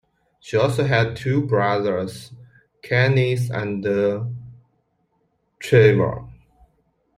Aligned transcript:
She 0.39 0.57
also 0.57 0.85
had 0.87 1.15
two 1.15 1.45
brothers, 1.45 2.31
Kenneth 2.81 3.51
and 3.51 3.83
Trevor. 5.59 6.23